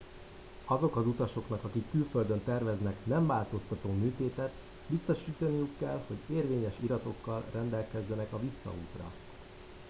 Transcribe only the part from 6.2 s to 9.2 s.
érvényes iratokkal rendelkeznek a visszaútra